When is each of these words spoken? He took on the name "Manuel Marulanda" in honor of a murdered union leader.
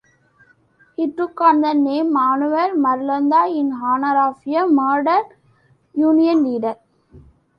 He 0.95 1.11
took 1.11 1.39
on 1.41 1.61
the 1.61 1.75
name 1.75 2.11
"Manuel 2.11 2.71
Marulanda" 2.71 3.47
in 3.55 3.71
honor 3.71 4.29
of 4.29 4.39
a 4.47 4.67
murdered 4.67 5.27
union 5.93 6.43
leader. 6.43 6.75